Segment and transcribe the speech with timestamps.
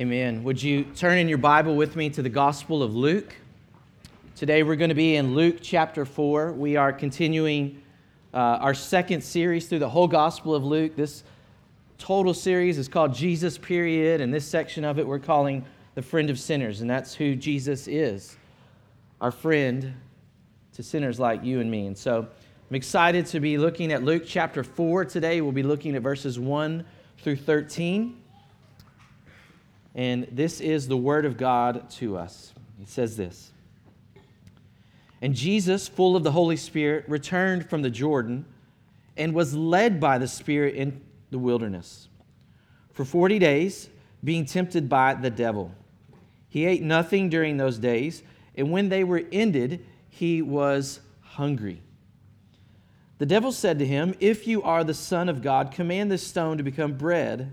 [0.00, 0.44] Amen.
[0.44, 3.34] Would you turn in your Bible with me to the Gospel of Luke?
[4.34, 6.52] Today we're going to be in Luke chapter 4.
[6.52, 7.82] We are continuing
[8.32, 10.96] uh, our second series through the whole Gospel of Luke.
[10.96, 11.22] This
[11.98, 16.30] total series is called Jesus, period, and this section of it we're calling the friend
[16.30, 18.38] of sinners, and that's who Jesus is
[19.20, 19.92] our friend
[20.72, 21.86] to sinners like you and me.
[21.86, 22.26] And so
[22.70, 25.42] I'm excited to be looking at Luke chapter 4 today.
[25.42, 26.86] We'll be looking at verses 1
[27.18, 28.19] through 13.
[29.94, 32.52] And this is the word of God to us.
[32.80, 33.52] It says this
[35.20, 38.44] And Jesus, full of the Holy Spirit, returned from the Jordan
[39.16, 41.00] and was led by the Spirit in
[41.30, 42.08] the wilderness
[42.92, 43.88] for 40 days,
[44.22, 45.72] being tempted by the devil.
[46.50, 48.22] He ate nothing during those days,
[48.54, 51.80] and when they were ended, he was hungry.
[53.18, 56.58] The devil said to him, If you are the Son of God, command this stone
[56.58, 57.52] to become bread.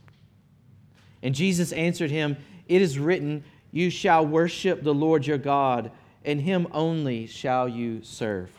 [1.23, 5.91] And Jesus answered him, It is written, You shall worship the Lord your God,
[6.25, 8.51] and him only shall you serve.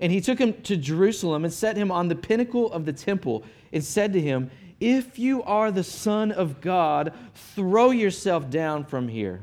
[0.00, 3.44] And he took him to Jerusalem and set him on the pinnacle of the temple
[3.72, 9.06] and said to him, If you are the Son of God, throw yourself down from
[9.06, 9.42] here.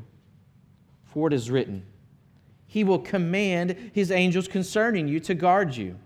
[1.05, 1.85] For it is written,
[2.67, 5.97] He will command His angels concerning you to guard you.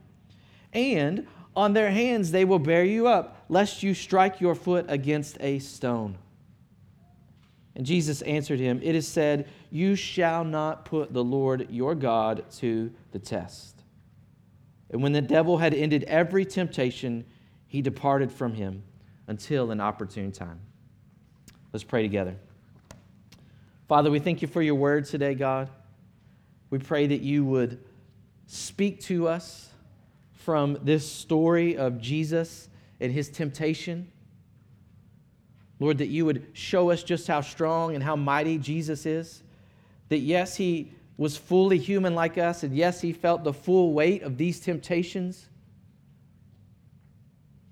[0.72, 5.38] And on their hands they will bear you up, lest you strike your foot against
[5.40, 6.18] a stone.
[7.76, 12.46] And Jesus answered him, It is said, You shall not put the Lord your God
[12.58, 13.81] to the test.
[14.92, 17.25] And when the devil had ended every temptation,
[17.68, 18.84] he departed from him
[19.28, 20.59] until an opportune time.
[21.72, 22.35] Let's pray together.
[23.88, 25.70] Father, we thank you for your word today, God.
[26.70, 27.84] We pray that you would
[28.46, 29.70] speak to us
[30.44, 34.12] from this story of Jesus and his temptation.
[35.80, 39.42] Lord, that you would show us just how strong and how mighty Jesus is.
[40.09, 44.24] That yes, he was fully human like us, and yes, he felt the full weight
[44.24, 45.48] of these temptations.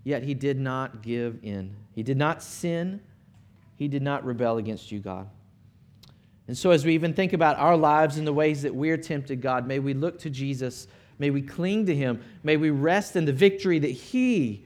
[0.03, 1.75] Yet he did not give in.
[1.93, 3.01] He did not sin.
[3.75, 5.29] He did not rebel against you, God.
[6.47, 9.41] And so, as we even think about our lives and the ways that we're tempted,
[9.41, 10.87] God, may we look to Jesus
[11.21, 12.19] May we cling to him.
[12.41, 14.65] May we rest in the victory that he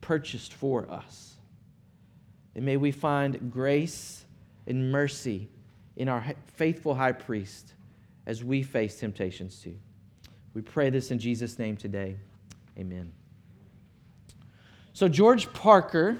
[0.00, 1.36] purchased for us.
[2.56, 4.24] And may we find grace
[4.66, 5.48] and mercy
[5.94, 7.74] in our faithful high priest
[8.26, 9.76] as we face temptations too.
[10.54, 12.16] We pray this in Jesus' name today.
[12.76, 13.12] Amen.
[14.92, 16.18] So, George Parker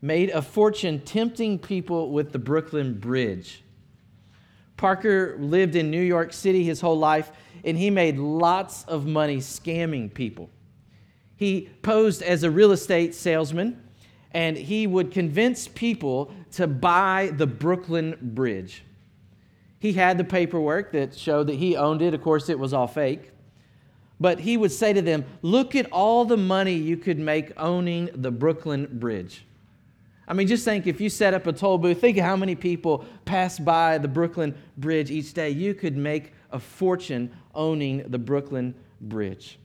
[0.00, 3.61] made a fortune tempting people with the Brooklyn Bridge.
[4.82, 7.30] Parker lived in New York City his whole life
[7.62, 10.50] and he made lots of money scamming people.
[11.36, 13.80] He posed as a real estate salesman,
[14.32, 18.82] and he would convince people to buy the Brooklyn Bridge.
[19.78, 22.12] He had the paperwork that showed that he owned it.
[22.12, 23.30] Of course, it was all fake.
[24.18, 28.10] But he would say to them, Look at all the money you could make owning
[28.14, 29.44] the Brooklyn Bridge.
[30.28, 32.54] I mean, just think if you set up a toll booth, think of how many
[32.54, 35.50] people pass by the Brooklyn Bridge each day.
[35.50, 39.58] You could make a fortune owning the Brooklyn Bridge.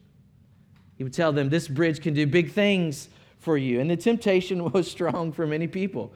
[0.97, 3.09] He would tell them, This bridge can do big things
[3.39, 3.79] for you.
[3.79, 6.11] And the temptation was strong for many people.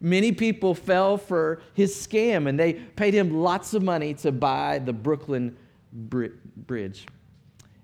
[0.00, 4.78] Many people fell for his scam and they paid him lots of money to buy
[4.78, 5.56] the Brooklyn
[5.92, 7.06] Bridge.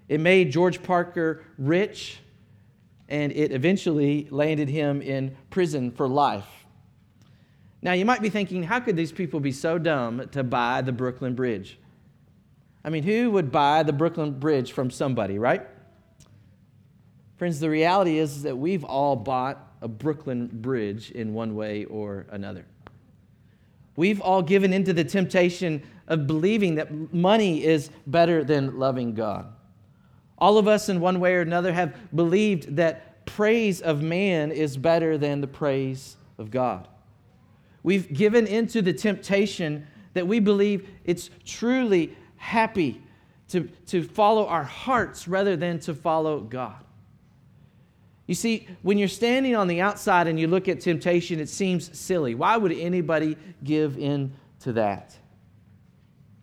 [0.08, 2.18] It made George Parker rich
[3.12, 6.46] and it eventually landed him in prison for life.
[7.82, 10.92] Now, you might be thinking, how could these people be so dumb to buy the
[10.92, 11.78] Brooklyn Bridge?
[12.82, 15.66] I mean, who would buy the Brooklyn Bridge from somebody, right?
[17.36, 22.24] Friends, the reality is that we've all bought a Brooklyn Bridge in one way or
[22.30, 22.64] another.
[23.94, 29.52] We've all given into the temptation of believing that money is better than loving God.
[30.38, 34.76] All of us, in one way or another, have believed that praise of man is
[34.76, 36.88] better than the praise of God.
[37.82, 43.02] We've given into the temptation that we believe it's truly happy
[43.48, 46.82] to, to follow our hearts rather than to follow God.
[48.26, 51.98] You see, when you're standing on the outside and you look at temptation, it seems
[51.98, 52.34] silly.
[52.34, 55.16] Why would anybody give in to that?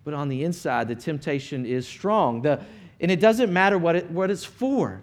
[0.04, 2.42] But on the inside, the temptation is strong.
[2.42, 2.62] The,
[3.00, 5.02] and it doesn't matter what, it, what it's for.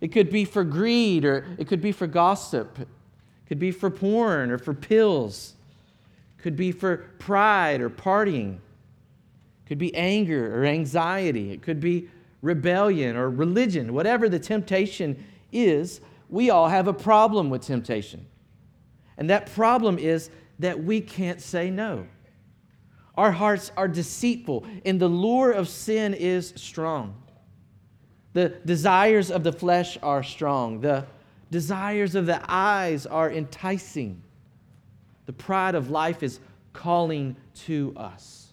[0.00, 2.88] It could be for greed, or it could be for gossip, it
[3.48, 5.54] could be for porn, or for pills,
[6.38, 11.80] it could be for pride or partying, it could be anger or anxiety, it could
[11.80, 12.08] be
[12.42, 18.26] rebellion or religion, whatever the temptation is, we all have a problem with temptation.
[19.16, 22.06] And that problem is that we can't say no.
[23.16, 27.16] Our hearts are deceitful, and the lure of sin is strong.
[28.36, 30.82] The desires of the flesh are strong.
[30.82, 31.06] The
[31.50, 34.22] desires of the eyes are enticing.
[35.24, 36.38] The pride of life is
[36.74, 38.52] calling to us.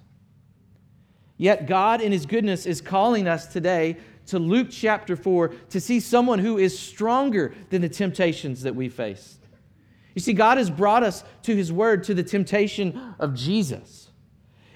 [1.35, 3.97] Yet God, in His goodness, is calling us today
[4.27, 8.88] to Luke chapter 4 to see someone who is stronger than the temptations that we
[8.88, 9.38] face.
[10.15, 14.12] You see, God has brought us to His Word, to the temptation of Jesus.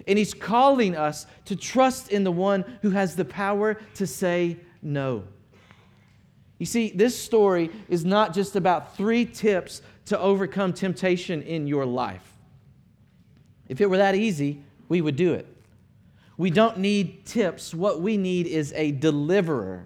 [0.06, 4.57] And He's calling us to trust in the one who has the power to say
[4.82, 5.24] no.
[6.60, 11.86] You see, this story is not just about three tips to overcome temptation in your
[11.86, 12.34] life.
[13.68, 15.46] If it were that easy, we would do it.
[16.38, 17.74] We don't need tips.
[17.74, 19.86] What we need is a deliverer,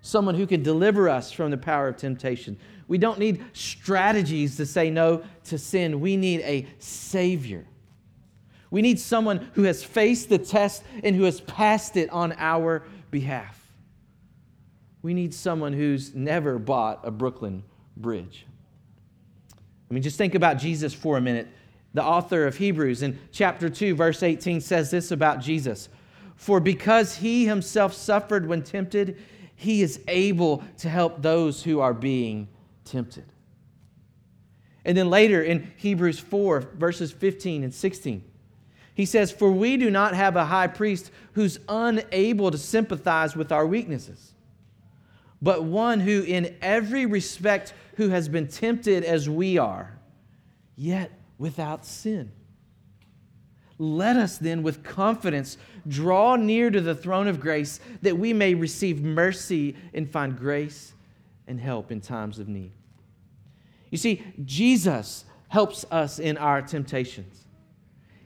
[0.00, 2.56] someone who can deliver us from the power of temptation.
[2.88, 6.00] We don't need strategies to say no to sin.
[6.00, 7.66] We need a Savior.
[8.70, 12.82] We need someone who has faced the test and who has passed it on our
[13.10, 13.61] behalf.
[15.02, 17.64] We need someone who's never bought a Brooklyn
[17.96, 18.46] bridge.
[19.90, 21.48] I mean, just think about Jesus for a minute
[21.94, 25.88] the author of Hebrews in chapter 2, verse 18 says this about Jesus
[26.36, 29.18] For because he himself suffered when tempted,
[29.54, 32.48] he is able to help those who are being
[32.84, 33.24] tempted.
[34.84, 38.24] And then later in Hebrews 4, verses 15 and 16,
[38.94, 43.52] he says, For we do not have a high priest who's unable to sympathize with
[43.52, 44.31] our weaknesses,
[45.42, 49.98] but one who in every respect who has been tempted as we are,
[50.76, 52.30] yet without sin.
[53.78, 55.58] Let us then, with confidence,
[55.88, 60.92] draw near to the throne of grace that we may receive mercy and find grace
[61.48, 62.70] and help in times of need.
[63.90, 67.44] You see, Jesus helps us in our temptations.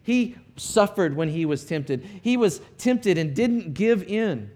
[0.03, 4.51] He suffered when he was tempted, he was tempted and didn't give in.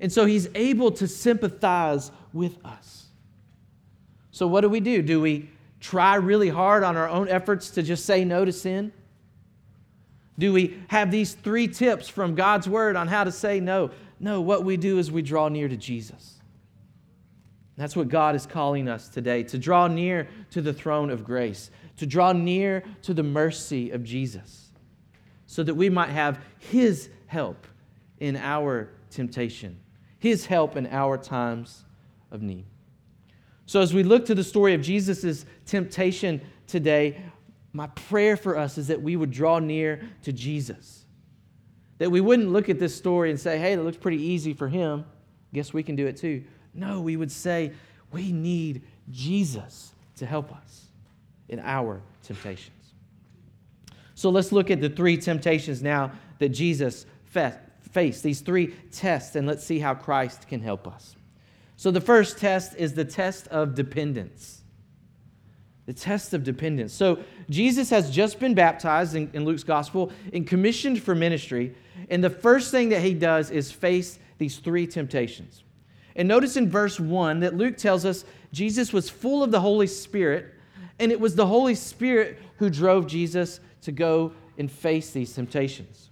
[0.00, 3.06] And so he's able to sympathize with us.
[4.30, 5.02] So, what do we do?
[5.02, 5.50] Do we
[5.80, 8.92] try really hard on our own efforts to just say no to sin?
[10.38, 13.90] Do we have these three tips from God's word on how to say no?
[14.20, 16.38] No, what we do is we draw near to Jesus.
[17.76, 21.70] That's what God is calling us today to draw near to the throne of grace,
[21.96, 24.70] to draw near to the mercy of Jesus,
[25.46, 27.66] so that we might have His help
[28.18, 29.78] in our temptation,
[30.18, 31.84] His help in our times
[32.30, 32.64] of need.
[33.66, 37.22] So, as we look to the story of Jesus' temptation today,
[37.72, 41.04] my prayer for us is that we would draw near to Jesus.
[41.98, 44.68] That we wouldn't look at this story and say, hey, that looks pretty easy for
[44.68, 45.04] him.
[45.52, 46.44] Guess we can do it too.
[46.74, 47.72] No, we would say,
[48.10, 50.86] we need Jesus to help us
[51.48, 52.72] in our temptations.
[54.14, 57.06] So let's look at the three temptations now that Jesus
[57.90, 61.16] faced, these three tests, and let's see how Christ can help us.
[61.76, 64.62] So the first test is the test of dependence.
[65.86, 66.92] The test of dependence.
[66.92, 71.74] So Jesus has just been baptized in, in, Luke's gospel and commissioned for ministry.
[72.10, 75.62] And the first thing that he does is face these three temptations.
[76.16, 79.86] And notice in verse 1 that Luke tells us Jesus was full of the Holy
[79.86, 80.52] Spirit,
[80.98, 86.10] and it was the Holy Spirit who drove Jesus to go and face these temptations.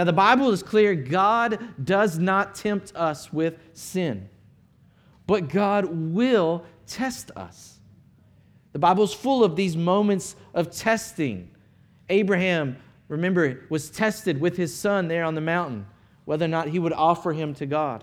[0.00, 4.30] Now, the Bible is clear God does not tempt us with sin
[5.30, 7.78] but God will test us.
[8.72, 11.52] The Bible is full of these moments of testing.
[12.08, 12.76] Abraham,
[13.06, 15.86] remember, was tested with his son there on the mountain,
[16.24, 18.02] whether or not he would offer him to God.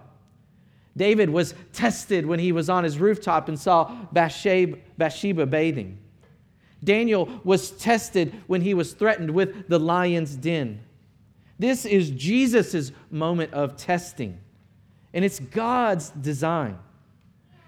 [0.95, 5.97] David was tested when he was on his rooftop and saw Bathsheba, bathing.
[6.81, 10.79] Daniel was tested when he was threatened with the lion's den.
[11.59, 14.39] This is Jesus' moment of testing,
[15.13, 16.77] and it's God's design.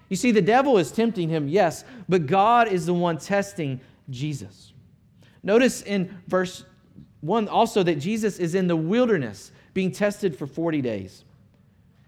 [0.10, 3.79] You see, the devil is tempting him, yes, but God is the one testing
[4.10, 4.74] Jesus.
[5.43, 6.65] Notice in verse
[7.22, 11.24] 1 also that Jesus is in the wilderness being tested for 40 days.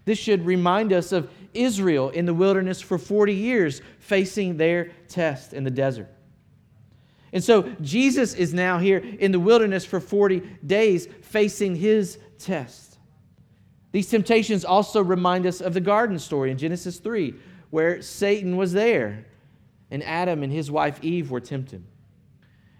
[0.04, 5.52] This should remind us of Israel in the wilderness for 40 years, facing their test
[5.52, 6.08] in the desert.
[7.32, 12.98] And so Jesus is now here in the wilderness for 40 days, facing his test.
[13.92, 17.34] These temptations also remind us of the garden story in Genesis 3,
[17.70, 19.26] where Satan was there
[19.90, 21.84] and Adam and his wife Eve were tempted.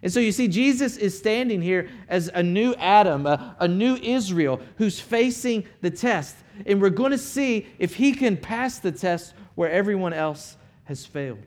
[0.03, 3.95] And so you see, Jesus is standing here as a new Adam, a, a, new
[3.97, 6.35] Israel who's facing the test.
[6.67, 11.07] And we're going to see if he can pass the test where everyone else has
[11.07, 11.47] failed.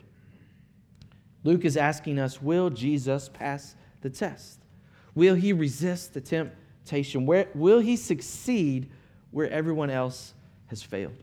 [1.45, 4.59] Luke is asking us Will Jesus pass the test?
[5.13, 7.25] Will he resist the temptation?
[7.25, 8.89] Where, will he succeed
[9.31, 10.33] where everyone else
[10.67, 11.15] has failed?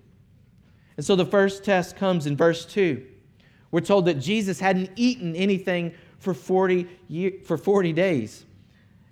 [0.96, 3.04] And so the first test comes in verse 2.
[3.70, 8.44] We're told that Jesus hadn't eaten anything for 40, year, for 40 days.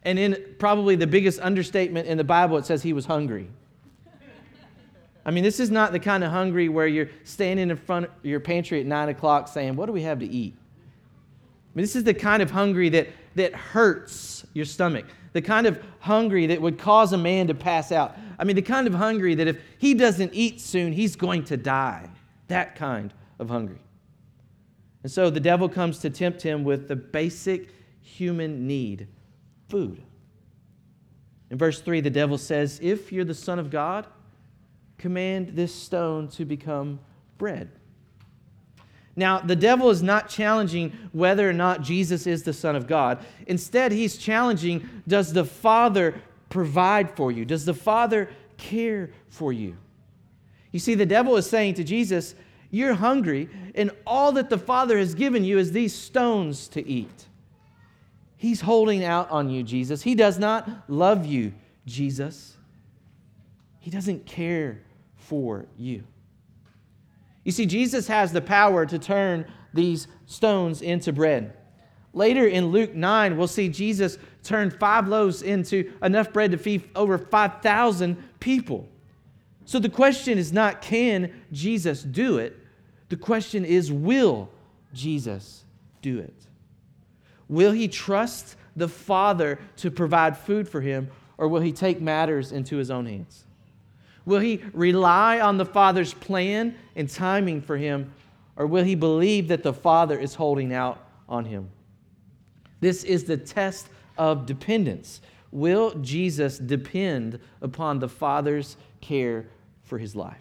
[0.04, 3.50] And in probably the biggest understatement in the Bible, it says he was hungry.
[5.24, 8.12] I mean, this is not the kind of hungry where you're standing in front of
[8.22, 10.56] your pantry at 9 o'clock saying, What do we have to eat?
[11.74, 15.80] Mean, this is the kind of hungry that, that hurts your stomach, the kind of
[16.00, 18.16] hungry that would cause a man to pass out.
[18.38, 21.56] I mean, the kind of hungry that if he doesn't eat soon, he's going to
[21.56, 22.08] die.
[22.48, 23.78] That kind of hungry.
[25.02, 29.06] And so the devil comes to tempt him with the basic human need
[29.68, 30.02] food.
[31.50, 34.06] In verse 3, the devil says, If you're the Son of God,
[34.98, 37.00] command this stone to become
[37.38, 37.70] bread.
[39.20, 43.22] Now, the devil is not challenging whether or not Jesus is the Son of God.
[43.46, 46.14] Instead, he's challenging does the Father
[46.48, 47.44] provide for you?
[47.44, 49.76] Does the Father care for you?
[50.72, 52.34] You see, the devil is saying to Jesus,
[52.70, 57.26] you're hungry, and all that the Father has given you is these stones to eat.
[58.38, 60.00] He's holding out on you, Jesus.
[60.00, 61.52] He does not love you,
[61.84, 62.56] Jesus.
[63.80, 64.80] He doesn't care
[65.16, 66.04] for you.
[67.44, 71.54] You see, Jesus has the power to turn these stones into bread.
[72.12, 76.88] Later in Luke 9, we'll see Jesus turn five loaves into enough bread to feed
[76.96, 78.88] over 5,000 people.
[79.64, 82.56] So the question is not can Jesus do it?
[83.08, 84.50] The question is will
[84.92, 85.64] Jesus
[86.02, 86.34] do it?
[87.48, 92.52] Will he trust the Father to provide food for him, or will he take matters
[92.52, 93.44] into his own hands?
[94.30, 98.12] Will he rely on the Father's plan and timing for him,
[98.54, 101.68] or will he believe that the Father is holding out on him?
[102.78, 105.20] This is the test of dependence.
[105.50, 109.48] Will Jesus depend upon the Father's care
[109.82, 110.38] for his life?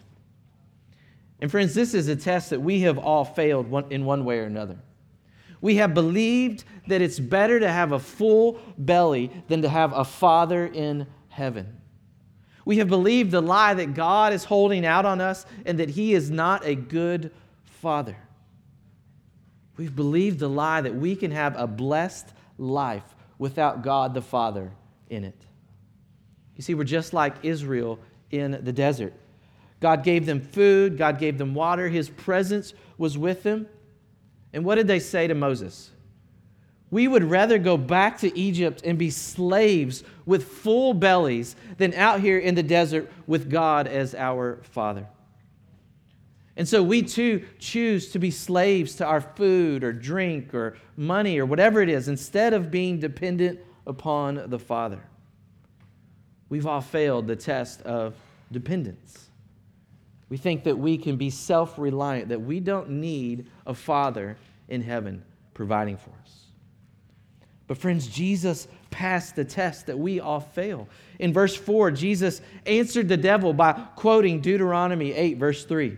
[1.40, 4.44] And friends, this is a test that we have all failed in one way or
[4.44, 4.78] another.
[5.60, 10.04] We have believed that it's better to have a full belly than to have a
[10.04, 11.79] Father in heaven.
[12.70, 16.14] We have believed the lie that God is holding out on us and that He
[16.14, 17.32] is not a good
[17.64, 18.16] Father.
[19.76, 24.70] We've believed the lie that we can have a blessed life without God the Father
[25.08, 25.34] in it.
[26.54, 27.98] You see, we're just like Israel
[28.30, 29.14] in the desert.
[29.80, 33.66] God gave them food, God gave them water, His presence was with them.
[34.52, 35.90] And what did they say to Moses?
[36.90, 42.20] We would rather go back to Egypt and be slaves with full bellies than out
[42.20, 45.06] here in the desert with God as our Father.
[46.56, 51.38] And so we too choose to be slaves to our food or drink or money
[51.38, 55.00] or whatever it is instead of being dependent upon the Father.
[56.48, 58.14] We've all failed the test of
[58.50, 59.30] dependence.
[60.28, 64.36] We think that we can be self reliant, that we don't need a Father
[64.68, 65.22] in heaven
[65.54, 66.39] providing for us.
[67.70, 70.88] But, friends, Jesus passed the test that we all fail.
[71.20, 75.96] In verse 4, Jesus answered the devil by quoting Deuteronomy 8, verse 3.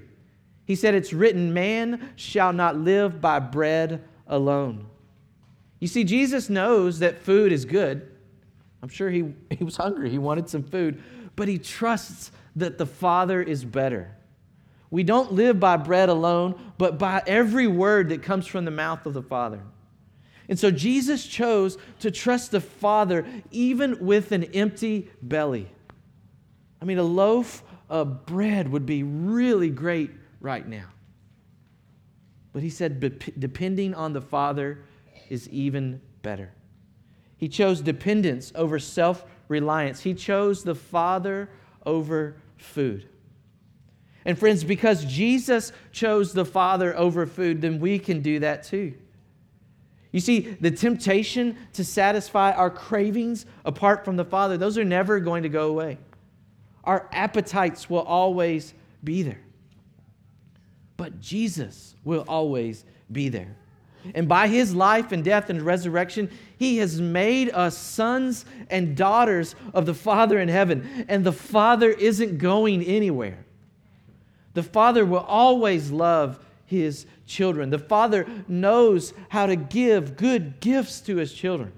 [0.67, 4.85] He said, It's written, Man shall not live by bread alone.
[5.81, 8.07] You see, Jesus knows that food is good.
[8.83, 11.03] I'm sure he, he was hungry, he wanted some food,
[11.37, 14.15] but he trusts that the Father is better.
[14.91, 19.07] We don't live by bread alone, but by every word that comes from the mouth
[19.07, 19.63] of the Father.
[20.53, 25.67] And so Jesus chose to trust the Father even with an empty belly.
[26.79, 30.11] I mean, a loaf of bread would be really great
[30.43, 30.89] right now.
[32.53, 33.01] But he said,
[33.39, 34.85] depending on the Father
[35.31, 36.53] is even better.
[37.39, 41.49] He chose dependence over self reliance, he chose the Father
[41.87, 43.09] over food.
[44.27, 48.93] And friends, because Jesus chose the Father over food, then we can do that too.
[50.13, 55.19] You see, the temptation to satisfy our cravings apart from the Father, those are never
[55.19, 55.99] going to go away.
[56.85, 59.41] Our appetites will always be there.
[60.99, 63.57] But Jesus will always be there.
[64.15, 69.55] And by his life and death and resurrection, he has made us sons and daughters
[69.73, 71.07] of the Father in heaven.
[71.09, 73.47] And the Father isn't going anywhere.
[74.55, 77.69] The Father will always love his children.
[77.69, 81.71] The Father knows how to give good gifts to his children.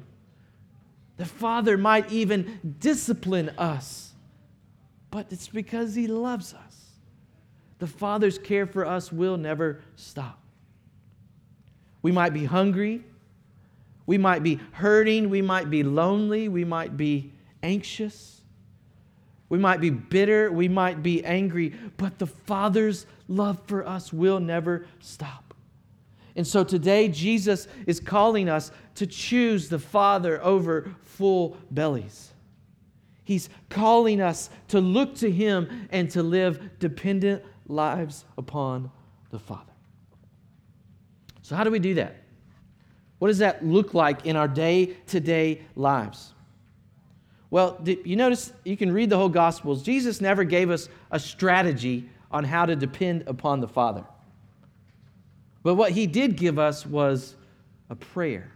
[1.17, 4.13] The Father might even discipline us,
[5.11, 6.85] but it's because he loves us.
[7.81, 10.41] The Father's care for us will never stop.
[12.03, 13.03] We might be hungry.
[14.07, 15.29] We might be hurting.
[15.29, 16.49] We might be lonely.
[16.49, 17.33] We might be
[17.63, 18.43] anxious.
[19.49, 20.53] We might be bitter.
[20.53, 21.75] We might be angry.
[21.97, 25.54] But the Father's love for us will never stop.
[26.37, 32.33] And so today, Jesus is calling us to choose the Father over full bellies.
[33.23, 38.90] He's calling us to look to Him and to live dependent lives upon
[39.31, 39.73] the Father.
[41.43, 42.16] So, how do we do that?
[43.19, 46.33] What does that look like in our day to day lives?
[47.50, 49.83] Well, you notice you can read the whole Gospels.
[49.83, 54.05] Jesus never gave us a strategy on how to depend upon the Father.
[55.62, 57.37] But what he did give us was
[57.88, 58.50] a prayer.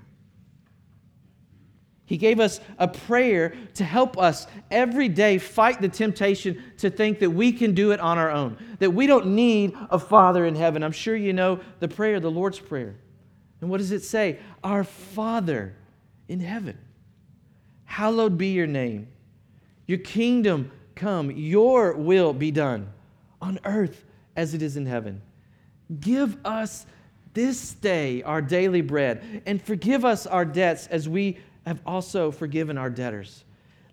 [2.04, 7.20] He gave us a prayer to help us every day fight the temptation to think
[7.20, 10.56] that we can do it on our own, that we don't need a Father in
[10.56, 10.82] heaven.
[10.82, 12.96] I'm sure you know the prayer, the Lord's Prayer.
[13.60, 14.40] And what does it say?
[14.64, 15.76] Our Father
[16.26, 16.78] in heaven,
[17.84, 19.06] hallowed be your name.
[19.86, 22.92] Your kingdom come, your will be done
[23.40, 24.04] on earth
[24.36, 25.22] as it is in heaven.
[26.00, 26.86] Give us
[27.34, 32.78] this day our daily bread and forgive us our debts as we have also forgiven
[32.78, 33.44] our debtors.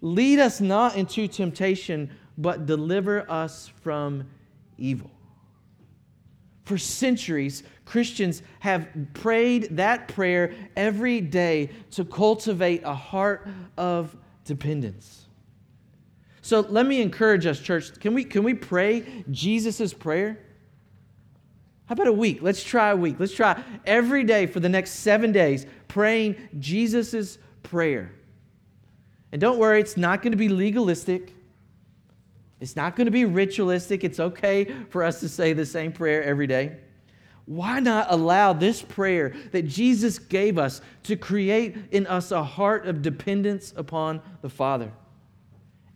[0.02, 4.26] Lead us not into temptation, but deliver us from
[4.78, 5.12] evil.
[6.64, 13.48] For centuries, Christians have prayed that prayer every day to cultivate a heart
[13.78, 15.25] of dependence.
[16.46, 18.00] So let me encourage us, church.
[18.00, 20.38] Can we, can we pray Jesus' prayer?
[21.88, 22.38] How about a week?
[22.44, 23.16] Let's try a week.
[23.18, 28.12] Let's try every day for the next seven days praying Jesus' prayer.
[29.32, 31.34] And don't worry, it's not going to be legalistic.
[32.60, 34.04] It's not going to be ritualistic.
[34.04, 36.78] It's okay for us to say the same prayer every day.
[37.46, 42.86] Why not allow this prayer that Jesus gave us to create in us a heart
[42.86, 44.92] of dependence upon the Father?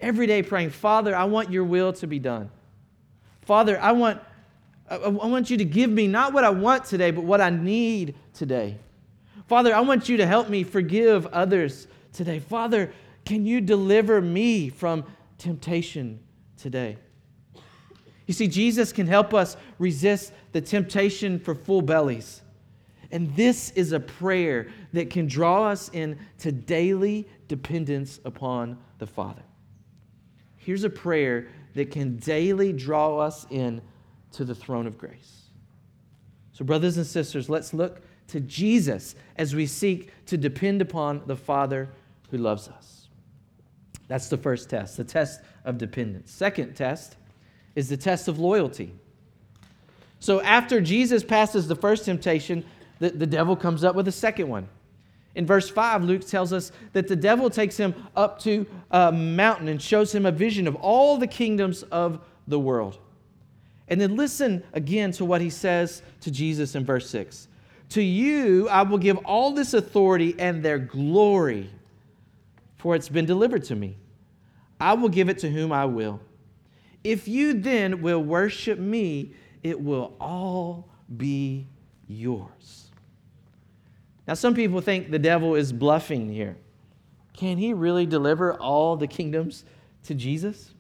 [0.02, 2.50] Every day praying, Father, I want your will to be done.
[3.42, 4.22] Father, I want,
[4.90, 8.16] I want you to give me not what I want today, but what I need
[8.34, 8.78] today.
[9.48, 12.40] Father, I want you to help me forgive others today.
[12.40, 12.92] Father,
[13.26, 15.04] can you deliver me from
[15.38, 16.20] temptation
[16.58, 16.98] today?
[18.28, 22.42] You see, Jesus can help us resist the temptation for full bellies.
[23.12, 29.42] And this is a prayer that can draw us into daily dependence upon the Father.
[30.70, 33.82] Here's a prayer that can daily draw us in
[34.34, 35.46] to the throne of grace.
[36.52, 41.36] So, brothers and sisters, let's look to Jesus as we seek to depend upon the
[41.36, 41.90] Father
[42.30, 43.08] who loves us.
[44.08, 46.30] That's the first test, the test of dependence.
[46.30, 47.16] Second test
[47.76, 48.94] is the test of loyalty.
[50.20, 52.64] So after Jesus passes the first temptation,
[53.00, 54.70] the, the devil comes up with a second one.
[55.36, 59.68] In verse 5, Luke tells us that the devil takes him up to a mountain
[59.68, 62.98] and shows him a vision of all the kingdoms of the world.
[63.88, 67.48] And then listen again to what he says to Jesus in verse 6.
[67.90, 71.70] To you I will give all this authority and their glory,
[72.78, 73.98] for it's been delivered to me.
[74.80, 76.20] I will give it to whom I will.
[77.04, 81.68] If you then will worship me, it will all be
[82.08, 82.89] yours.
[84.30, 86.56] Now, some people think the devil is bluffing here.
[87.34, 89.66] Can he really deliver all the kingdoms
[90.04, 90.76] to Jesus?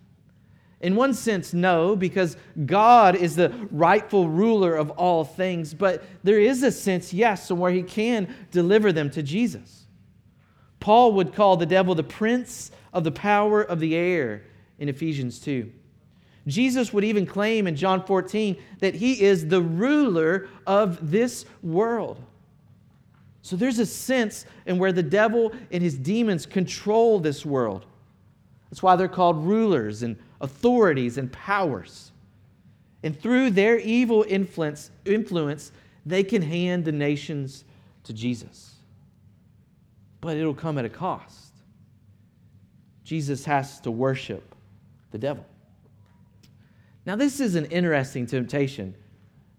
[0.81, 5.73] In one sense, no, because God is the rightful ruler of all things.
[5.73, 9.87] But there is a sense, yes, where he can deliver them to Jesus.
[10.79, 14.43] Paul would call the devil the prince of the power of the air
[14.77, 15.71] in Ephesians 2.
[16.45, 22.23] Jesus would even claim in John 14 that he is the ruler of this world.
[23.41, 27.85] So there's a sense in where the devil and his demons control this world.
[28.69, 32.11] That's why they're called rulers and authorities and powers.
[33.03, 35.71] And through their evil influence, influence,
[36.05, 37.63] they can hand the nations
[38.03, 38.75] to Jesus.
[40.21, 41.53] But it'll come at a cost.
[43.03, 44.53] Jesus has to worship
[45.11, 45.45] the devil.
[47.05, 48.93] Now, this is an interesting temptation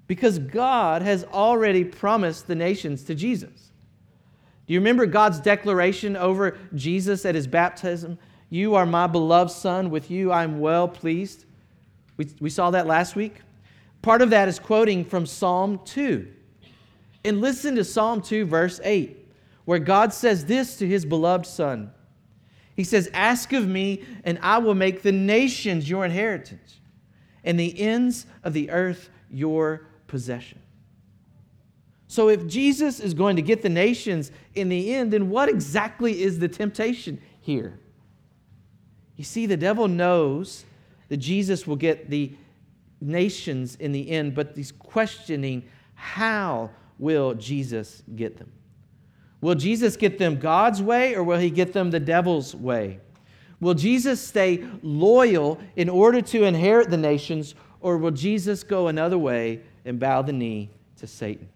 [0.07, 3.70] because God has already promised the nations to Jesus.
[4.71, 8.21] Do you remember God's declaration over Jesus at his baptism?
[8.51, 11.45] You are my beloved Son, with you I'm well pleased.
[12.17, 13.41] We, we saw that last week.
[14.01, 16.25] Part of that is quoting from Psalm 2.
[17.25, 19.19] And listen to Psalm 2, verse 8,
[19.65, 21.91] where God says this to his beloved Son
[22.77, 26.79] He says, Ask of me, and I will make the nations your inheritance,
[27.43, 30.61] and the ends of the earth your possession.
[32.11, 36.23] So, if Jesus is going to get the nations in the end, then what exactly
[36.23, 37.79] is the temptation here?
[39.15, 40.65] You see, the devil knows
[41.07, 42.35] that Jesus will get the
[43.01, 45.63] nations in the end, but he's questioning
[45.95, 48.51] how will Jesus get them?
[49.41, 52.99] Will Jesus get them God's way or will he get them the devil's way?
[53.61, 59.17] Will Jesus stay loyal in order to inherit the nations or will Jesus go another
[59.17, 61.49] way and bow the knee to Satan?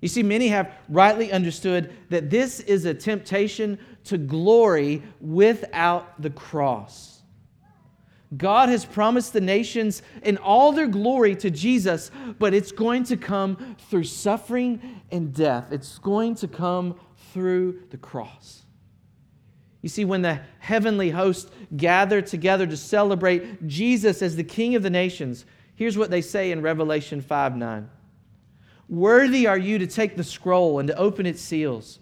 [0.00, 6.30] You see, many have rightly understood that this is a temptation to glory without the
[6.30, 7.22] cross.
[8.36, 13.16] God has promised the nations in all their glory to Jesus, but it's going to
[13.16, 15.72] come through suffering and death.
[15.72, 16.98] It's going to come
[17.32, 18.62] through the cross.
[19.80, 24.82] You see, when the heavenly host gather together to celebrate Jesus as the King of
[24.82, 25.44] the nations,
[25.76, 27.90] here's what they say in Revelation 5 9.
[28.88, 31.98] Worthy are you to take the scroll and to open its seals,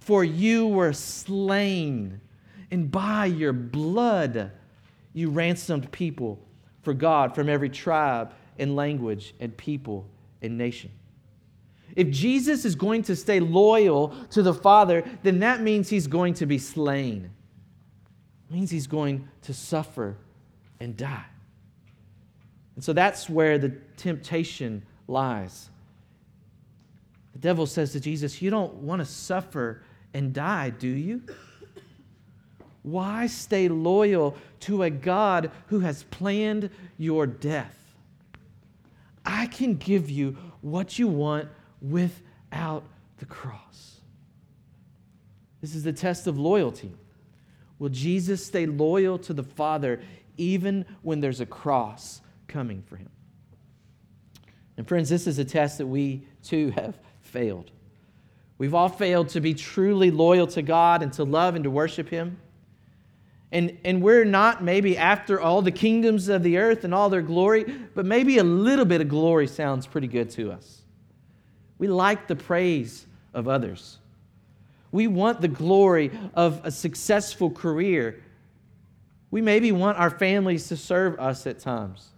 [0.00, 2.20] for you were slain,
[2.70, 4.50] and by your blood
[5.12, 6.38] you ransomed people
[6.82, 10.06] for God from every tribe and language and people
[10.40, 10.90] and nation.
[11.94, 16.34] If Jesus is going to stay loyal to the Father, then that means he's going
[16.34, 17.30] to be slain.
[18.48, 20.16] It means he's going to suffer
[20.80, 21.26] and die.
[22.74, 25.68] And so that's where the temptation lies.
[27.42, 29.82] Devil says to Jesus, You don't want to suffer
[30.14, 31.22] and die, do you?
[32.82, 37.76] Why stay loyal to a God who has planned your death?
[39.26, 41.48] I can give you what you want
[41.80, 42.84] without
[43.18, 44.00] the cross.
[45.60, 46.92] This is the test of loyalty.
[47.78, 50.00] Will Jesus stay loyal to the Father
[50.36, 53.10] even when there's a cross coming for him?
[54.76, 56.96] And, friends, this is a test that we too have
[57.32, 57.70] failed.
[58.58, 62.08] We've all failed to be truly loyal to God and to love and to worship
[62.08, 62.38] Him.
[63.50, 67.22] And, and we're not maybe after all the kingdoms of the earth and all their
[67.22, 67.64] glory,
[67.94, 70.82] but maybe a little bit of glory sounds pretty good to us.
[71.78, 73.98] We like the praise of others.
[74.90, 78.22] We want the glory of a successful career.
[79.30, 82.08] We maybe want our families to serve us at times.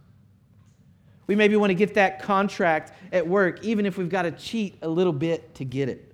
[1.27, 4.77] We maybe want to get that contract at work, even if we've got to cheat
[4.83, 6.13] a little bit to get it.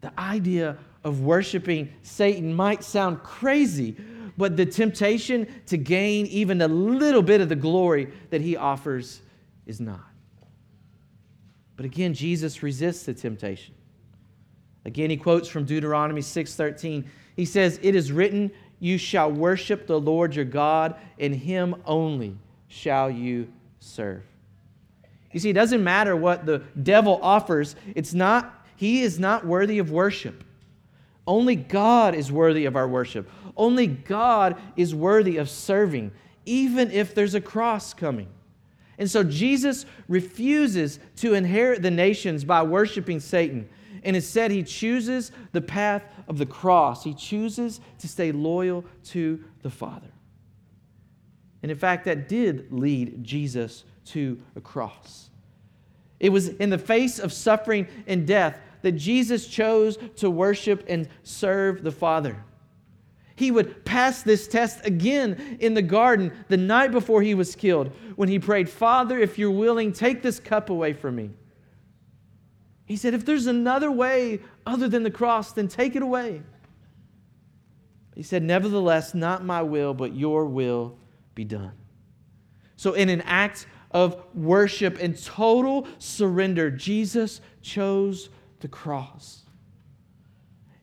[0.00, 3.96] The idea of worshiping Satan might sound crazy,
[4.36, 9.20] but the temptation to gain even a little bit of the glory that he offers
[9.66, 10.00] is not.
[11.76, 13.74] But again, Jesus resists the temptation.
[14.84, 17.04] Again, he quotes from Deuteronomy 6:13.
[17.36, 18.50] He says, "It is written,
[18.82, 23.46] you shall worship the Lord your God, and him only shall you
[23.82, 24.22] serve."
[25.32, 27.74] You see, it doesn't matter what the devil offers.
[27.94, 30.42] It's not he is not worthy of worship.
[31.26, 33.30] Only God is worthy of our worship.
[33.56, 36.10] Only God is worthy of serving,
[36.44, 38.26] even if there's a cross coming.
[38.98, 43.68] And so Jesus refuses to inherit the nations by worshiping Satan.
[44.02, 47.04] And instead, he chooses the path of the cross.
[47.04, 50.08] He chooses to stay loyal to the Father.
[51.62, 55.30] And in fact, that did lead Jesus to a cross.
[56.18, 61.08] It was in the face of suffering and death that Jesus chose to worship and
[61.22, 62.44] serve the Father.
[63.34, 67.92] He would pass this test again in the garden the night before he was killed
[68.16, 71.30] when he prayed, Father, if you're willing, take this cup away from me.
[72.84, 76.42] He said, If there's another way other than the cross, then take it away.
[78.14, 80.96] He said, Nevertheless, not my will, but your will
[81.34, 81.72] be done.
[82.76, 89.42] So, in an act of worship and total surrender, Jesus chose the cross.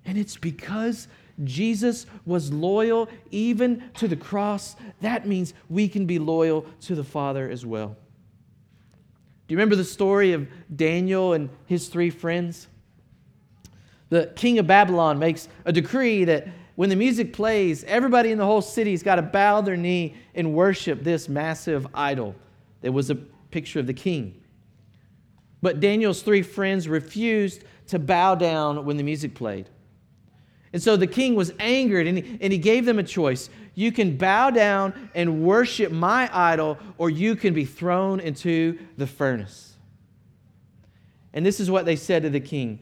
[0.06, 1.08] And it's because
[1.44, 4.76] Jesus was loyal even to the cross.
[5.02, 7.90] That means we can be loyal to the Father as well.
[9.48, 12.68] Do you remember the story of Daniel and his three friends?
[14.10, 16.48] The king of Babylon makes a decree that
[16.80, 20.54] when the music plays, everybody in the whole city's got to bow their knee and
[20.54, 22.34] worship this massive idol
[22.80, 24.42] that was a picture of the king.
[25.62, 29.70] But Daniel's three friends refused to bow down when the music played.
[30.72, 33.50] And so the king was angered and he, and he gave them a choice.
[33.76, 39.06] You can bow down and worship my idol, or you can be thrown into the
[39.06, 39.74] furnace.
[41.34, 42.80] And this is what they said to the king.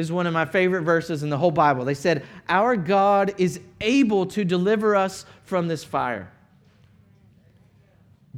[0.00, 1.84] This is one of my favorite verses in the whole Bible.
[1.84, 6.32] They said, Our God is able to deliver us from this fire.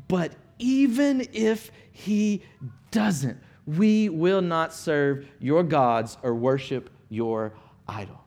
[0.09, 2.43] But even if he
[2.91, 7.53] doesn't, we will not serve your gods or worship your
[7.87, 8.25] idol.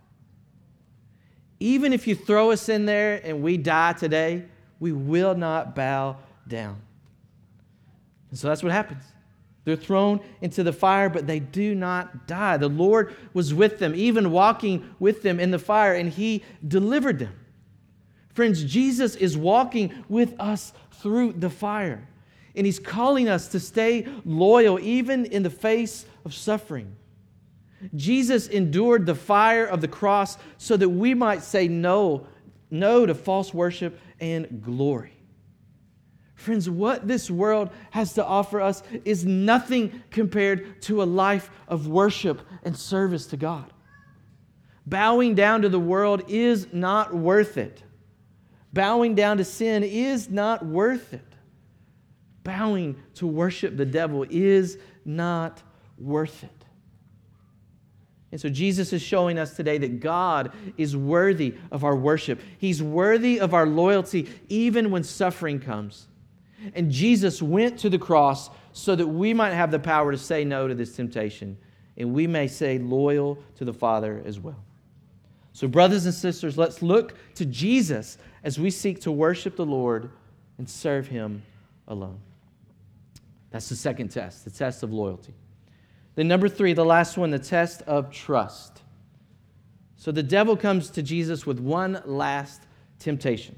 [1.60, 4.46] Even if you throw us in there and we die today,
[4.80, 6.16] we will not bow
[6.48, 6.82] down.
[8.30, 9.04] And so that's what happens.
[9.66, 12.58] They're thrown into the fire, but they do not die.
[12.58, 17.20] The Lord was with them, even walking with them in the fire, and He delivered
[17.20, 17.34] them.
[18.34, 22.08] Friends, Jesus is walking with us through the fire,
[22.56, 26.96] and He's calling us to stay loyal even in the face of suffering.
[27.96, 32.28] Jesus endured the fire of the cross so that we might say no,
[32.70, 35.15] no to false worship and glory.
[36.36, 41.88] Friends, what this world has to offer us is nothing compared to a life of
[41.88, 43.72] worship and service to God.
[44.86, 47.82] Bowing down to the world is not worth it.
[48.74, 51.26] Bowing down to sin is not worth it.
[52.44, 55.64] Bowing to worship the devil is not
[55.98, 56.52] worth it.
[58.32, 62.42] And so Jesus is showing us today that God is worthy of our worship.
[62.58, 66.08] He's worthy of our loyalty even when suffering comes.
[66.74, 70.44] And Jesus went to the cross so that we might have the power to say
[70.44, 71.58] no to this temptation
[71.98, 74.62] and we may say loyal to the Father as well.
[75.54, 80.10] So, brothers and sisters, let's look to Jesus as we seek to worship the Lord
[80.58, 81.44] and serve Him
[81.88, 82.20] alone.
[83.52, 85.34] That's the second test, the test of loyalty.
[86.16, 88.82] Then, number three, the last one, the test of trust.
[89.96, 92.64] So the devil comes to Jesus with one last
[93.00, 93.58] temptation.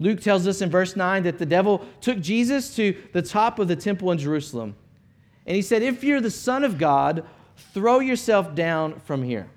[0.00, 3.68] Luke tells us in verse 9 that the devil took Jesus to the top of
[3.68, 4.74] the temple in Jerusalem.
[5.46, 7.24] And he said, If you're the Son of God,
[7.72, 9.48] throw yourself down from here.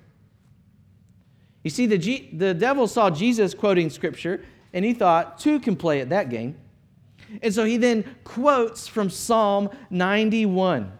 [1.63, 5.75] You see, the, G- the devil saw Jesus quoting scripture, and he thought, two can
[5.75, 6.57] play at that game.
[7.41, 10.91] And so he then quotes from Psalm 91.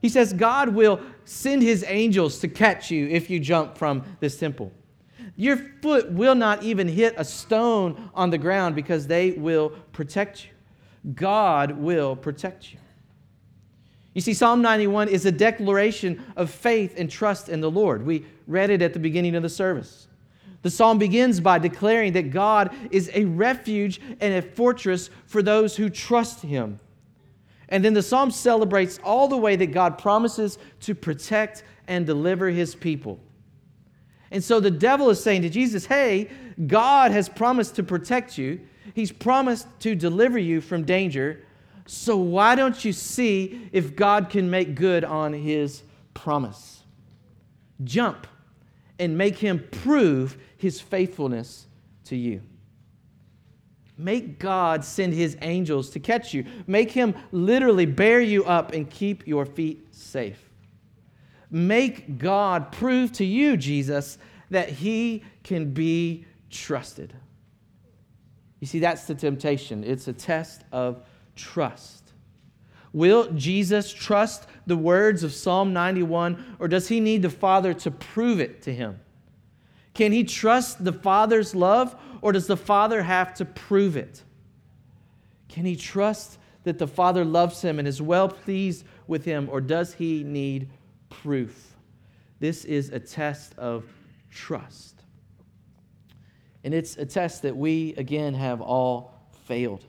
[0.00, 4.38] He says, God will send his angels to catch you if you jump from this
[4.38, 4.72] temple.
[5.36, 10.44] Your foot will not even hit a stone on the ground because they will protect
[10.44, 10.50] you.
[11.14, 12.78] God will protect you.
[14.14, 18.04] You see, Psalm 91 is a declaration of faith and trust in the Lord.
[18.04, 20.06] We read it at the beginning of the service.
[20.60, 25.76] The psalm begins by declaring that God is a refuge and a fortress for those
[25.76, 26.78] who trust him.
[27.68, 32.48] And then the psalm celebrates all the way that God promises to protect and deliver
[32.48, 33.18] his people.
[34.32, 36.28] And so the devil is saying to Jesus, Hey,
[36.66, 38.60] God has promised to protect you,
[38.94, 41.44] He's promised to deliver you from danger.
[41.86, 45.82] So why don't you see if God can make good on His
[46.14, 46.82] promise?
[47.84, 48.26] Jump
[48.98, 51.66] and make Him prove His faithfulness
[52.04, 52.40] to you.
[53.98, 56.44] Make God send his angels to catch you.
[56.66, 60.51] Make him literally bear you up and keep your feet safe.
[61.52, 64.16] Make God prove to you, Jesus,
[64.50, 67.12] that he can be trusted.
[68.58, 69.84] You see, that's the temptation.
[69.84, 71.02] It's a test of
[71.36, 72.12] trust.
[72.94, 77.90] Will Jesus trust the words of Psalm 91, or does he need the Father to
[77.90, 79.00] prove it to him?
[79.94, 84.22] Can he trust the Father's love, or does the Father have to prove it?
[85.48, 89.60] Can he trust that the Father loves him and is well pleased with him, or
[89.60, 90.70] does he need
[91.12, 91.74] proof?
[92.40, 93.84] This is a test of
[94.30, 95.02] trust.
[96.64, 99.84] And it's a test that we, again, have all failed.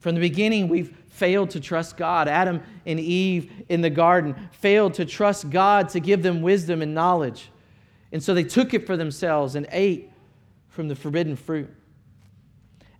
[0.00, 2.28] From the beginning, we've failed to trust God.
[2.28, 6.94] Adam and Eve in the garden failed to trust God to give them wisdom and
[6.94, 7.50] knowledge.
[8.12, 10.10] And so they took it for themselves and ate
[10.68, 11.70] from the forbidden fruit.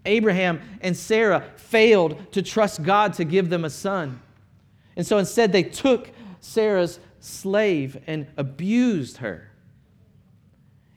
[0.05, 4.21] Abraham and Sarah failed to trust God to give them a son.
[4.97, 6.11] And so instead, they took
[6.41, 9.51] Sarah's slave and abused her.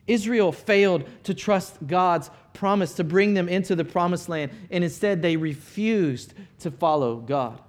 [0.06, 5.22] Israel failed to trust God's promise to bring them into the promised land, and instead,
[5.22, 7.60] they refused to follow God.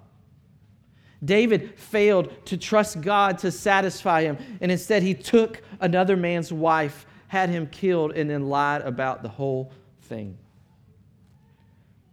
[1.24, 7.06] David failed to trust God to satisfy him, and instead, he took another man's wife
[7.28, 9.72] had him killed, and then lied about the whole
[10.02, 10.38] thing.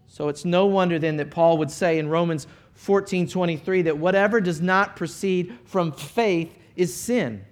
[0.06, 2.46] So it's no wonder then that Paul would say in Romans
[2.78, 7.44] 14 23 that whatever does not proceed from faith is sin.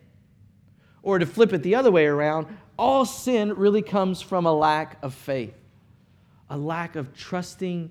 [1.02, 2.46] Or to flip it the other way around,
[2.78, 5.56] all sin really comes from a lack of faith,
[6.48, 7.90] a lack of trusting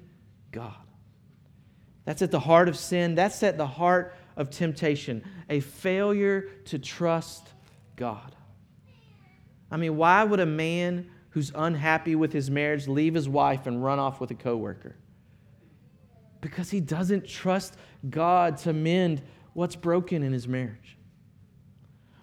[0.53, 0.73] God.
[2.05, 3.15] That's at the heart of sin.
[3.15, 7.49] That's at the heart of temptation, a failure to trust
[7.97, 8.33] God.
[9.69, 13.83] I mean, why would a man who's unhappy with his marriage leave his wife and
[13.83, 14.95] run off with a coworker?
[16.45, 17.75] Because he doesn't trust
[18.07, 20.95] God to mend what's broken in his marriage.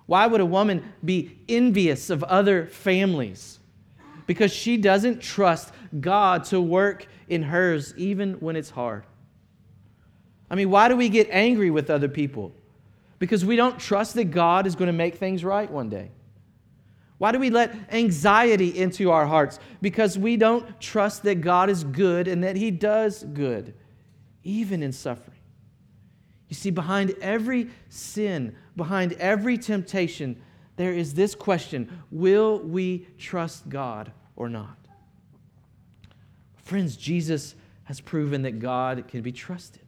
[0.07, 3.59] Why would a woman be envious of other families?
[4.29, 9.03] Because she doesn't trust God to work in hers even when it's hard.
[10.49, 12.53] I mean, why do we get angry with other people?
[13.19, 16.13] Because we don't trust that God is going to make things right one day.
[17.19, 19.59] Why do we let anxiety into our hearts?
[19.81, 23.75] Because we don't trust that God is good and that He does good,
[24.45, 25.39] even in suffering.
[26.49, 30.41] You see, behind every sin, behind every temptation,
[30.77, 34.77] there is this question Will we trust God or not?
[36.57, 39.83] Friends, Jesus has proven that God can be trusted.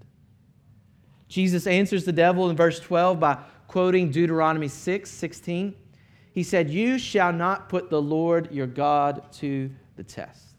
[1.28, 5.74] Jesus answers the devil in verse 12 by quoting Deuteronomy 6 16.
[6.32, 10.54] He said, You shall not put the Lord your God to the test.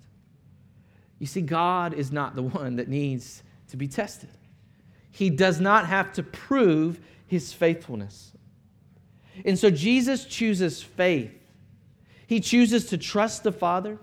[1.19, 4.30] You see, God is not the one that needs to be tested.
[5.12, 8.32] He does not have to prove his faithfulness.
[9.43, 11.32] And so Jesus chooses faith.
[12.28, 13.97] He chooses to trust the Father.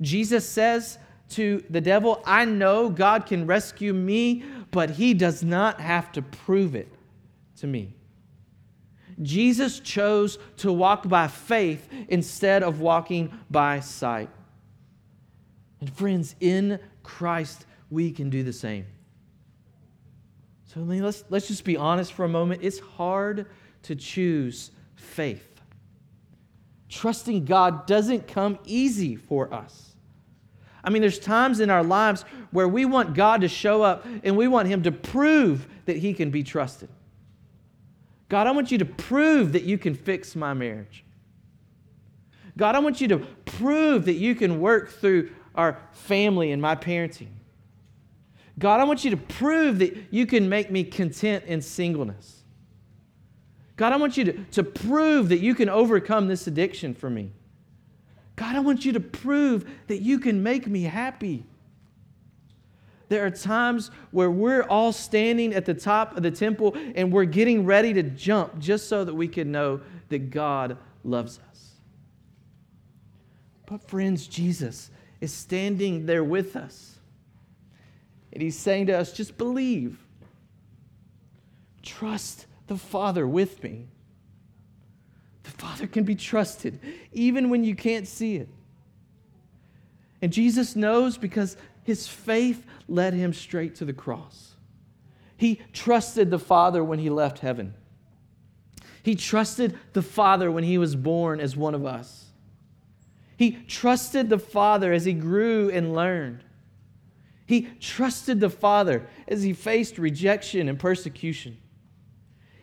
[0.00, 0.98] Jesus says
[1.30, 4.44] to the devil, I know God can rescue me
[4.76, 6.92] but he does not have to prove it
[7.56, 7.94] to me.
[9.22, 14.28] Jesus chose to walk by faith instead of walking by sight.
[15.80, 18.86] And friends, in Christ, we can do the same.
[20.66, 22.60] So let's, let's just be honest for a moment.
[22.62, 23.46] It's hard
[23.84, 25.60] to choose faith.
[26.88, 29.94] Trusting God doesn't come easy for us.
[30.84, 34.36] I mean, there's times in our lives where we want God to show up and
[34.36, 36.88] we want Him to prove that He can be trusted.
[38.28, 41.04] God, I want you to prove that you can fix my marriage.
[42.56, 46.74] God, I want you to prove that you can work through our family and my
[46.74, 47.28] parenting.
[48.58, 52.42] God, I want you to prove that you can make me content in singleness.
[53.76, 57.32] God, I want you to, to prove that you can overcome this addiction for me.
[58.34, 61.44] God, I want you to prove that you can make me happy.
[63.08, 67.24] There are times where we're all standing at the top of the temple and we're
[67.24, 71.72] getting ready to jump just so that we can know that God loves us.
[73.66, 74.90] But, friends, Jesus
[75.20, 76.95] is standing there with us.
[78.36, 79.96] And he's saying to us, just believe.
[81.82, 83.86] Trust the Father with me.
[85.44, 86.78] The Father can be trusted
[87.14, 88.50] even when you can't see it.
[90.20, 94.56] And Jesus knows because his faith led him straight to the cross.
[95.38, 97.72] He trusted the Father when he left heaven.
[99.02, 102.26] He trusted the Father when he was born as one of us.
[103.38, 106.44] He trusted the Father as he grew and learned.
[107.46, 111.58] He trusted the Father as he faced rejection and persecution.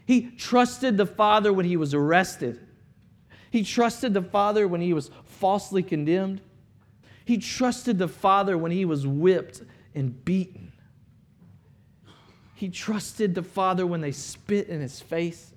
[0.05, 2.59] He trusted the Father when he was arrested.
[3.49, 6.41] He trusted the Father when he was falsely condemned.
[7.23, 9.61] He trusted the Father when he was whipped
[9.95, 10.73] and beaten.
[12.55, 15.53] He trusted the Father when they spit in his face.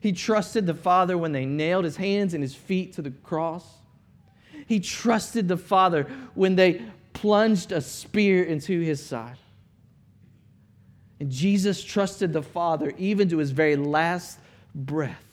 [0.00, 3.66] He trusted the Father when they nailed his hands and his feet to the cross.
[4.66, 6.04] He trusted the Father
[6.34, 6.82] when they
[7.20, 9.36] plunged a spear into his side.
[11.20, 14.38] And Jesus trusted the Father even to his very last
[14.74, 15.26] breath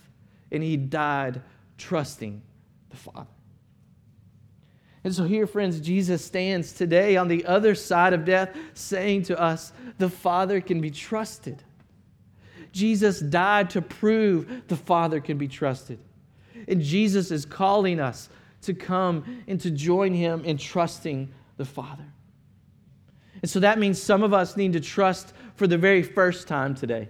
[0.51, 1.41] and he died
[1.77, 2.41] trusting
[2.89, 3.27] the Father.
[5.05, 9.39] And so, here, friends, Jesus stands today on the other side of death saying to
[9.39, 11.63] us, the Father can be trusted.
[12.73, 15.99] Jesus died to prove the Father can be trusted.
[16.67, 18.27] And Jesus is calling us
[18.63, 22.05] to come and to join him in trusting the Father.
[23.41, 26.73] And so that means some of us need to trust for the very first time
[26.73, 27.09] today.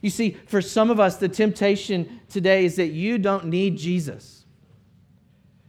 [0.00, 4.44] You see, for some of us, the temptation today is that you don't need Jesus.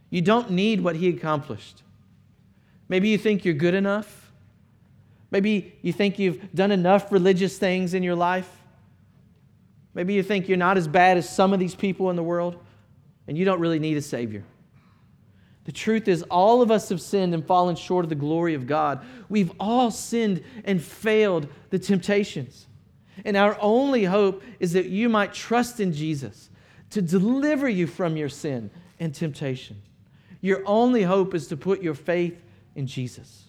[0.08, 1.82] You don't need what he accomplished.
[2.88, 4.32] Maybe you think you're good enough.
[5.30, 8.50] Maybe you think you've done enough religious things in your life.
[9.94, 12.56] Maybe you think you're not as bad as some of these people in the world,
[13.28, 14.44] and you don't really need a Savior.
[15.64, 18.66] The truth is, all of us have sinned and fallen short of the glory of
[18.66, 19.04] God.
[19.28, 22.66] We've all sinned and failed the temptations.
[23.24, 26.50] And our only hope is that you might trust in Jesus
[26.90, 29.80] to deliver you from your sin and temptation.
[30.40, 32.42] Your only hope is to put your faith
[32.74, 33.44] in Jesus.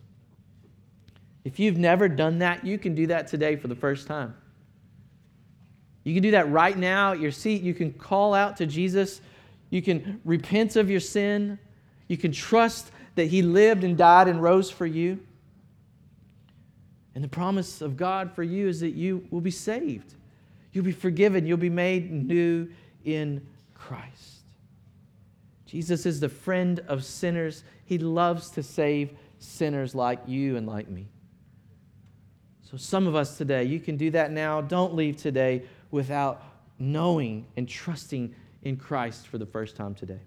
[1.43, 4.35] If you've never done that, you can do that today for the first time.
[6.03, 7.63] You can do that right now at your seat.
[7.63, 9.21] You can call out to Jesus.
[9.69, 11.57] You can repent of your sin.
[12.07, 15.19] You can trust that He lived and died and rose for you.
[17.15, 20.15] And the promise of God for you is that you will be saved.
[20.71, 21.45] You'll be forgiven.
[21.45, 22.67] You'll be made new
[23.05, 23.45] in
[23.75, 24.41] Christ.
[25.65, 27.63] Jesus is the friend of sinners.
[27.85, 31.07] He loves to save sinners like you and like me.
[32.61, 34.61] So, some of us today, you can do that now.
[34.61, 36.43] Don't leave today without
[36.79, 38.33] knowing and trusting
[38.63, 40.19] in Christ for the first time today.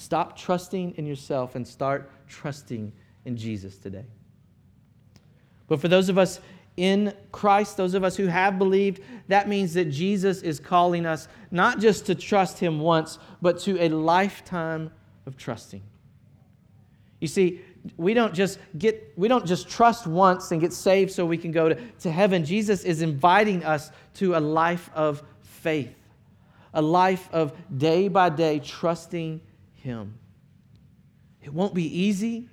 [0.00, 2.90] Stop trusting in yourself and start trusting
[3.26, 4.06] in Jesus today.
[5.68, 6.40] But for those of us
[6.78, 11.28] in Christ, those of us who have believed, that means that Jesus is calling us
[11.50, 14.90] not just to trust Him once, but to a lifetime
[15.26, 15.82] of trusting.
[17.20, 17.60] You see,
[17.98, 21.52] we don't just get we don't just trust once and get saved so we can
[21.52, 25.94] go to, to heaven jesus is inviting us to a life of faith
[26.74, 29.40] a life of day by day trusting
[29.82, 30.18] him.
[31.42, 32.48] It won't be easy,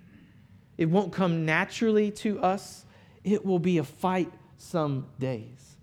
[0.78, 2.86] it won't come naturally to us.
[3.24, 5.76] It will be a fight some days.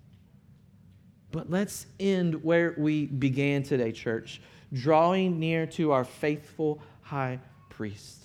[1.31, 4.41] But let's end where we began today, church,
[4.73, 8.25] drawing near to our faithful high priest.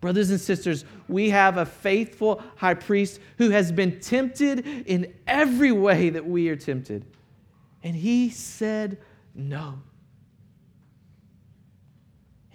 [0.00, 5.72] Brothers and sisters, we have a faithful high priest who has been tempted in every
[5.72, 7.04] way that we are tempted.
[7.82, 8.98] And he said
[9.34, 9.80] no.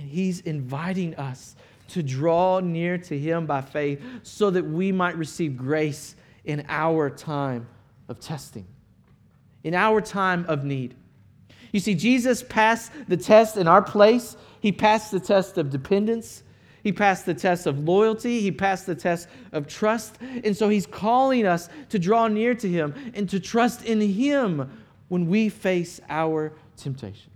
[0.01, 1.55] And He's inviting us
[1.89, 7.07] to draw near to Him by faith so that we might receive grace in our
[7.07, 7.67] time
[8.07, 8.65] of testing,
[9.63, 10.95] in our time of need.
[11.71, 14.35] You see, Jesus passed the test in our place.
[14.59, 16.41] He passed the test of dependence.
[16.81, 18.41] He passed the test of loyalty.
[18.41, 20.17] He passed the test of trust.
[20.19, 24.79] And so he's calling us to draw near to him and to trust in him
[25.09, 27.30] when we face our temptation.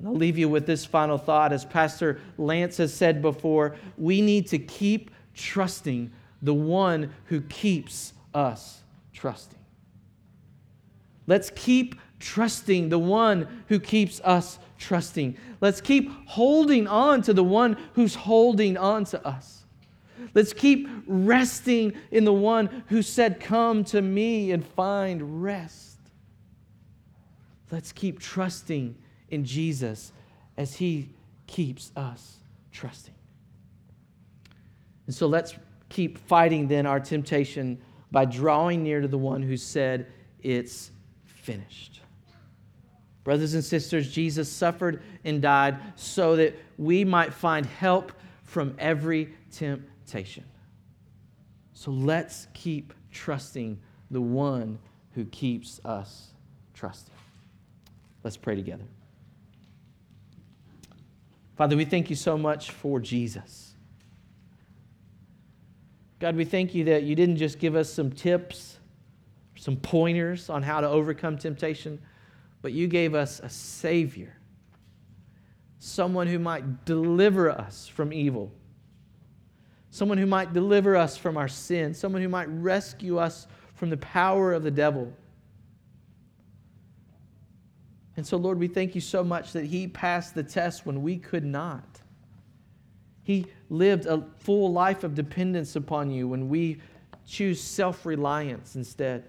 [0.00, 1.52] And I'll leave you with this final thought.
[1.52, 8.14] As Pastor Lance has said before, we need to keep trusting the one who keeps
[8.32, 8.80] us
[9.12, 9.58] trusting.
[11.26, 15.36] Let's keep trusting the one who keeps us trusting.
[15.60, 19.64] Let's keep holding on to the one who's holding on to us.
[20.32, 25.98] Let's keep resting in the one who said, Come to me and find rest.
[27.70, 28.96] Let's keep trusting
[29.30, 30.12] in Jesus
[30.56, 31.10] as He
[31.46, 32.36] keeps us
[32.72, 33.14] trusting.
[35.06, 35.54] And so let's
[35.88, 37.80] keep fighting then our temptation
[38.12, 40.06] by drawing near to the one who said,
[40.40, 40.90] It's
[41.24, 42.00] finished.
[43.24, 48.12] Brothers and sisters, Jesus suffered and died so that we might find help
[48.44, 50.44] from every temptation.
[51.72, 53.78] So let's keep trusting
[54.10, 54.78] the one
[55.12, 56.30] who keeps us
[56.74, 57.14] trusting.
[58.22, 58.84] Let's pray together.
[61.60, 63.74] Father, we thank you so much for Jesus.
[66.18, 68.78] God, we thank you that you didn't just give us some tips,
[69.56, 72.00] some pointers on how to overcome temptation,
[72.62, 74.38] but you gave us a Savior,
[75.78, 78.50] someone who might deliver us from evil,
[79.90, 83.98] someone who might deliver us from our sin, someone who might rescue us from the
[83.98, 85.12] power of the devil.
[88.16, 91.16] And so, Lord, we thank you so much that He passed the test when we
[91.16, 92.00] could not.
[93.22, 96.80] He lived a full life of dependence upon you when we
[97.26, 99.24] choose self reliance instead.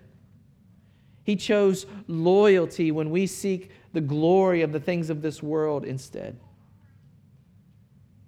[1.23, 6.39] He chose loyalty when we seek the glory of the things of this world instead.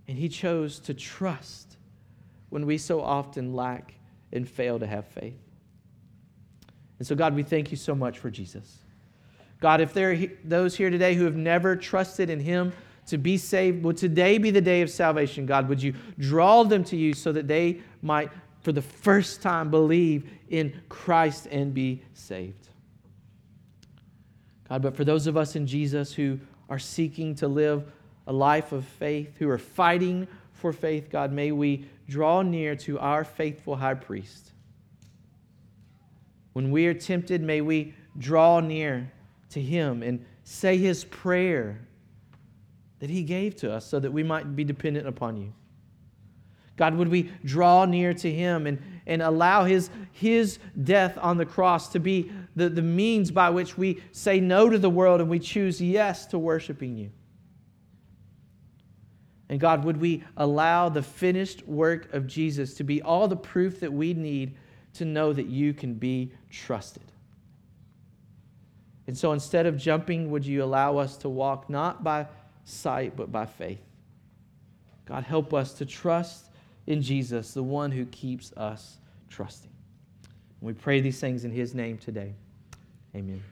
[0.07, 1.77] And He chose to trust
[2.49, 3.95] when we so often lack
[4.31, 5.39] and fail to have faith.
[6.99, 8.82] And so, God, we thank you so much for Jesus.
[9.63, 12.73] God, if there are those here today who have never trusted in Him
[13.07, 15.69] to be saved, would today be the day of salvation, God?
[15.69, 20.29] Would you draw them to you so that they might, for the first time, believe
[20.49, 22.67] in Christ and be saved?
[24.67, 27.89] God, but for those of us in Jesus who are seeking to live
[28.27, 32.99] a life of faith, who are fighting for faith, God, may we draw near to
[32.99, 34.51] our faithful high priest.
[36.51, 39.09] When we are tempted, may we draw near
[39.53, 41.79] to Him and say his prayer
[42.99, 45.53] that he gave to us so that we might be dependent upon you.
[46.75, 51.45] God, would we draw near to him and, and allow his, his death on the
[51.45, 55.29] cross to be the, the means by which we say no to the world and
[55.29, 57.11] we choose yes to worshiping you?
[59.49, 63.81] And God, would we allow the finished work of Jesus to be all the proof
[63.81, 64.57] that we need
[64.93, 67.12] to know that you can be trusted?
[69.07, 72.27] And so instead of jumping, would you allow us to walk not by
[72.63, 73.81] sight, but by faith?
[75.05, 76.49] God, help us to trust
[76.87, 78.97] in Jesus, the one who keeps us
[79.29, 79.71] trusting.
[80.61, 82.33] we pray these things in his name today.
[83.15, 83.43] Amen.